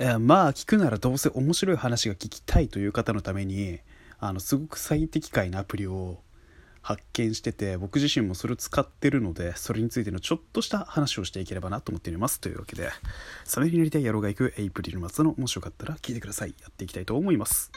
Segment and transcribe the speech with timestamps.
[0.00, 3.80] えー、まあ聞くならどうせ面白い話が聞きたいという方のために
[4.20, 6.20] あのすごく最適解なアプリを
[6.82, 12.40] 発見してて僕自身もそれを使ってるのでそれについてのちょっとした話をしていければなと思っております。
[12.40, 12.90] というわけで
[13.44, 16.54] それになりたい野郎が行くエイプリル末のもしよかったら聞いてください。
[16.60, 17.72] やっていきたいと思います。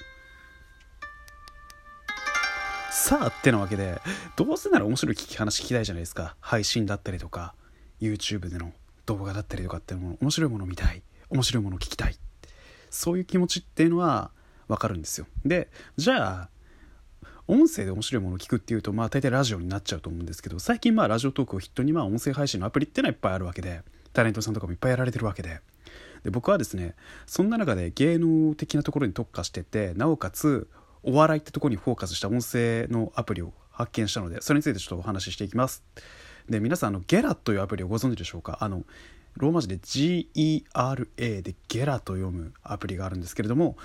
[2.91, 3.99] さあってなわけで
[4.35, 6.35] どうせなら面白い聞き話聞きたいじゃないですか。
[6.39, 7.55] 配信だったりとか
[7.99, 8.71] YouTube での
[9.07, 11.01] 動画だったりとかっていうのも面白いものを見たい。
[11.31, 12.15] 面白いものを聞きたい。
[12.89, 14.31] そういう気持ちっていうのは
[14.67, 15.25] 分かるんですよ。
[15.45, 16.49] でじゃあ
[17.47, 23.81] 音声で面白いものを聞くっていうとまあ大体ラジオになっちゃうと思うんですけど最近まあラジオトークを筆頭にまあ音声配信のアプリっていうのはいっぱいあるわけで
[24.13, 25.59] タレントさんとかもいっぱいやられてるわけで。
[26.23, 30.69] で僕はですねそんな中で芸能的なところに特化しててなおかつ
[31.03, 35.83] お笑いってとこにフォーカスした音声のアプリを発見したのでそれについてちょっとお話ししていきます。
[36.47, 38.59] で皆さんあのゲラというアプリをご存知でしょうか？
[38.61, 38.83] あの
[39.37, 43.77] ローマ字で GERA でゲラと読むアプリがあるんですけれども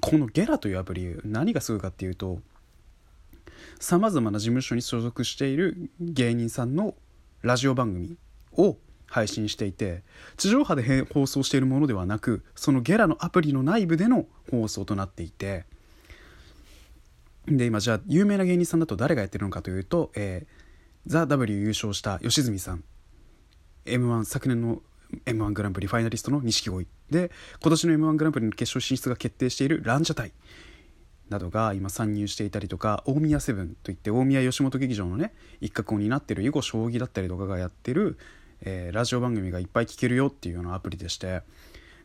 [0.00, 2.40] このゲラというアプリ何がすごいかっていうと
[3.78, 6.94] さまざまな事務所に所属している芸人さんの
[7.42, 8.16] ラジオ番組
[8.56, 10.02] を配信していて
[10.36, 15.64] 地上波で放送しているものではなくそのゲラのアプリの内部での放送となっていて
[17.46, 20.48] で今じゃあ有名な芸人さんだと誰がやってるのかというと「えー、
[21.06, 22.84] ザ・ w 優勝した吉住さん。
[23.86, 24.82] m 1昨年の
[25.26, 26.86] m 1グランプリファイナリストの錦鯉。
[27.10, 27.30] で
[27.60, 30.32] 今年の m 1グランプリの決勝進出が決定しているランジャタイ
[31.28, 38.18] などが今参入していたりとか大宮セブンといって大宮吉本劇場のね一角を担ってる囲碁将棋だったりとかがやってる、
[38.62, 41.42] えー、ラジオ番組がいっぱい聞けるよっていうようなアプリでして。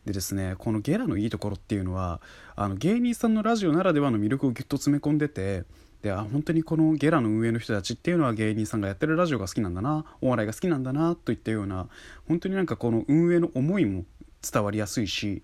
[0.04, 2.20] でですねこのゲラのいいところっていうのは
[2.54, 5.64] あの芸人さんのラジオならではの魅力をぎゅっと詰め込んでて
[6.06, 11.88] であ本当にこのゲラの運営の人たちっていうのは芸人さんがやってるラジオが好きなんだなお笑いが好きなんだなといったような
[12.28, 14.04] 本当になんかこの運営の思いも
[14.40, 15.42] 伝わりやすいし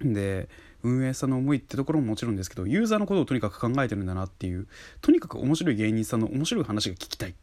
[0.00, 0.48] で
[0.84, 4.68] 運営さんの思いってところももちろんですけどユーザーのことをとにかく考えてるんだなっていう
[5.00, 7.34] とにかく面白い芸人さんの面白い話が聞きたい。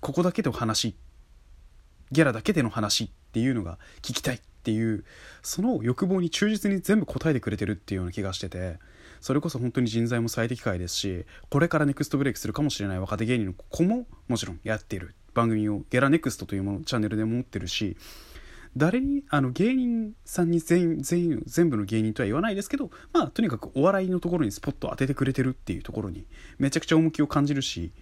[0.00, 0.96] ここだけでの話
[2.10, 5.04] ギャラだけでの話っていうのが聞きたいっていう
[5.42, 8.78] その欲望に忠実に全部答えてくれてるっていうような気がしてて
[9.22, 15.14] それこそ本当に人材も最適解ですしこれからネクストブレイクするかもしれない若手芸人の子ももちろんやってる。
[15.34, 17.96] 番組をゲラネクストというものチャンネルで持ってるし
[18.76, 26.26] 誰にあの芸人さんに全全全部の芸人とは言わないですけどまあとにかくお笑いのところにスポット当ててくれてるっていうところに
[26.58, 27.92] めちゃくちゃ重きを感じるし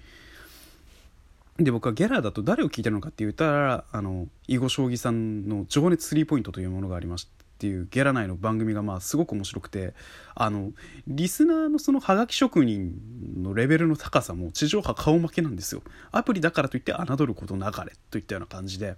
[1.59, 9.93] で僕はゲラだと誰を聞いてるのかって言ったらあの囲碁将棋さんの「情熱スリーポイント」というものがありましてっていうゲラ内の番組がまあすごく面白くて
[10.35, 10.73] あの
[11.07, 12.95] リスナーのそのハガキ職人
[13.37, 15.83] のレベルの高さも地上波顔負けなんですよ。
[16.11, 18.97] アプリだからといって侮ることなかれといったような感じで。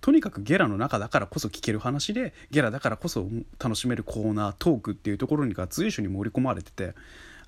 [0.00, 3.28] とにかくゲラの中だからこそ聞ける話でゲラだからこそ
[3.60, 6.94] 楽しめるコーナートークっていうところにが随所に盛り込まれてて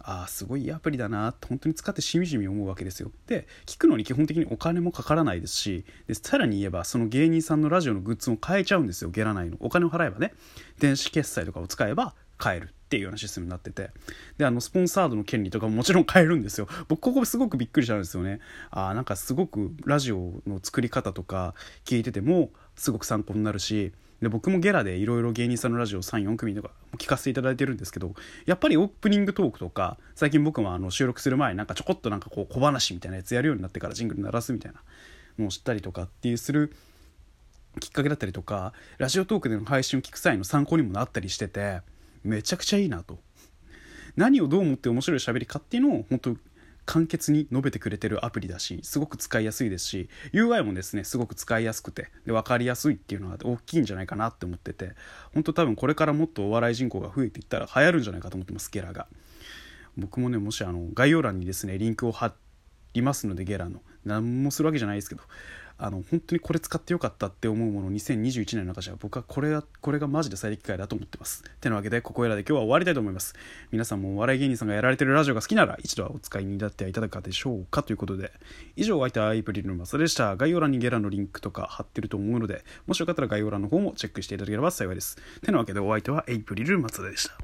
[0.06, 3.10] ああすごいいいアプリだなって本当に使ってしみじみ思うわけですよ。
[3.26, 9.10] で聞くのに基本的にお金もかからないですしでさらに言えばその芸人さんのラジオのグッズも買えちゃうんですよ。
[9.10, 9.56] ゲラ内の。
[9.60, 10.34] お金を払えばね。
[10.78, 13.90] 電子決済とかを使えば買えるっていうようなシステムになってて。
[14.36, 16.68] であのスポンサードの権利とかももちろん買えるんですよ。
[16.88, 18.40] 僕ここすごくびっくりしたんですよね。
[18.70, 21.54] あなんかすごくラジオの作り方とか
[21.86, 28.14] 聞いててもすごく参考になるしで僕もゲラでいろいろ芸人さんのラジオ34組とか聞かせていただいてるんですけど
[28.46, 34.80] やっぱりオープニングトークとか最近僕もあの収録する前になんかちょこっとなんかこう小話みたいなやつやるようになってからジングル鳴らすみたいな
[35.38, 36.74] のを知ったりとかっていうする
[37.80, 41.80] きっかけだったりとかラジオトークでの配信を聞く際の参考にもなったりしてて
[42.22, 43.18] めちゃくちゃいいなと。
[44.16, 46.36] 何をどう思って面白い喋りかっていうのを本当
[46.86, 54.92] 簡潔に述べてくれてるアプリだしすごく使いやすいですし UI もですねすごく使いやすくてで分かりやすいっていうのは大きいんじゃないかなって思ってて
[55.32, 59.06] 本当多分これからもっとお笑い人口が増えていったら流行るんじゃないかと思ってますゲラが。
[59.96, 62.34] 僕もねもしあの概要欄にですねリンクを貼
[62.94, 63.80] りますのでゲラの。
[64.04, 65.22] 何もするわけじゃないですけど。
[65.76, 71.42] あの本当にこれ使ってよかったって思うもの2021年の中じゃ僕はこれがこれがマジで最適解だと思ってます。
[71.60, 73.34] てなわけでここらで今日は終わりたいと思います。
[73.72, 78.32] 皆さんもお笑い芸人さんがやられてるラジオが好きなら一度はお使いになっていただかでしょうかということで
[78.76, 80.36] 以上お相手はアイプリルのマサでした。
[80.36, 85.16] 概要欄にゲラのリンクとか貼ってると思うのでもしよかったら概要欄の方もチェックしていただければ幸いです。
[85.42, 87.34] てなわけでお相手はエイプリル松田でした。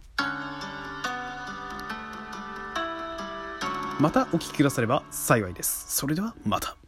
[4.00, 5.94] またお聴きくだされば幸いです。
[5.94, 6.79] それではまた。